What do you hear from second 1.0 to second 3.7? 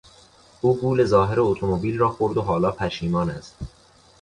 ظاهر اتومبیل را خورد و حالا پشیمان است.